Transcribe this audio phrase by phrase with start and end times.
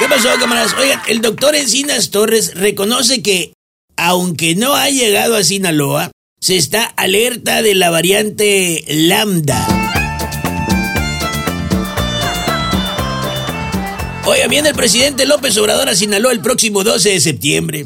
[0.00, 0.74] ¿Qué pasó, camaradas?
[0.80, 3.52] Oigan, el doctor Encinas Torres reconoce que,
[3.98, 9.66] aunque no ha llegado a Sinaloa, se está alerta de la variante Lambda.
[14.24, 17.84] Oiga, viene el presidente López Obrador a Sinaloa el próximo 12 de septiembre.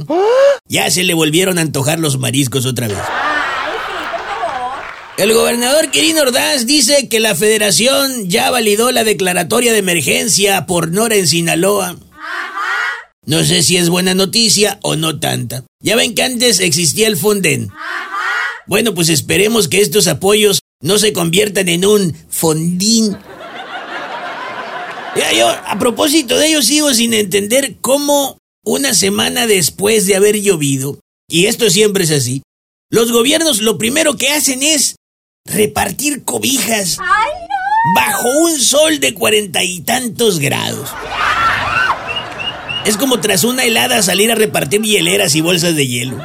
[0.68, 2.98] Ya se le volvieron a antojar los mariscos otra vez.
[5.16, 10.90] El gobernador Quirino Ordaz dice que la federación ya validó la declaratoria de emergencia por
[10.90, 11.96] Nora en Sinaloa.
[13.24, 15.64] No sé si es buena noticia o no tanta.
[15.80, 17.70] Ya ven que antes existía el Fonden.
[18.66, 23.16] Bueno, pues esperemos que estos apoyos no se conviertan en un fondín.
[25.16, 30.40] Ya, yo, a propósito de ello, sigo sin entender cómo una semana después de haber
[30.40, 32.42] llovido, y esto siempre es así,
[32.90, 34.96] los gobiernos lo primero que hacen es
[35.44, 36.98] repartir cobijas
[37.94, 40.90] bajo un sol de cuarenta y tantos grados.
[42.86, 46.18] Es como tras una helada salir a repartir hieleras y bolsas de hielo.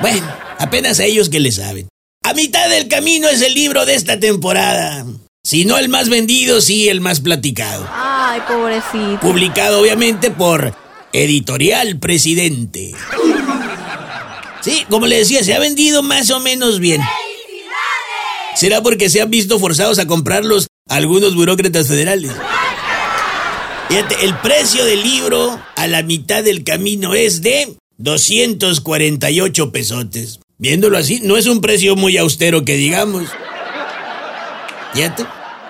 [0.00, 0.26] Bueno,
[0.58, 1.88] apenas a ellos que le saben.
[2.24, 5.04] A mitad del camino es el libro de esta temporada.
[5.44, 7.88] Si no el más vendido, sí el más platicado.
[7.92, 9.20] Ay, pobrecito.
[9.20, 10.74] Publicado obviamente por
[11.12, 12.92] Editorial Presidente.
[14.60, 17.00] Sí, como le decía, se ha vendido más o menos bien.
[18.58, 22.32] ¿Será porque se han visto forzados a comprarlos algunos burócratas federales?
[23.88, 30.40] Fíjate, el precio del libro a la mitad del camino es de 248 pesotes.
[30.58, 33.28] Viéndolo así, no es un precio muy austero que digamos.
[34.92, 35.24] Fíjate,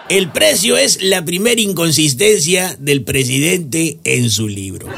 [0.09, 4.89] el precio es la primera inconsistencia del presidente en su libro.